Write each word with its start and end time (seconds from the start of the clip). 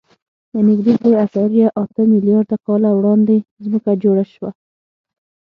نږدې 0.67 0.93
درې 1.01 1.11
اعشاریه 1.23 1.67
اته 1.81 2.01
میلیارده 2.13 2.55
کاله 2.65 2.89
وړاندې 2.93 3.35
ځمکه 3.63 3.91
جوړه 4.03 4.25
شوه. 4.33 4.49